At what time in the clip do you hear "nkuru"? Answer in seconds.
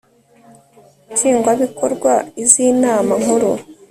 3.21-3.51